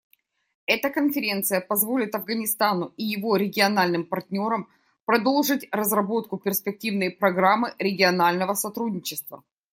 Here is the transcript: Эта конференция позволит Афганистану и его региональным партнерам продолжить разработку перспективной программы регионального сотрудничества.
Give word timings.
Эта 0.65 0.89
конференция 0.89 1.61
позволит 1.61 2.15
Афганистану 2.15 2.91
и 2.97 3.03
его 3.03 3.35
региональным 3.35 4.03
партнерам 4.03 4.67
продолжить 5.05 5.69
разработку 5.71 6.39
перспективной 6.39 7.11
программы 7.11 7.75
регионального 7.77 8.55
сотрудничества. 8.55 9.43